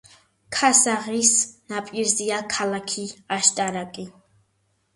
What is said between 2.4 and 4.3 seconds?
ქალაქი აშტარაკი.